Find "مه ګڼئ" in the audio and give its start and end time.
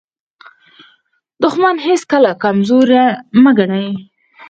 3.43-3.87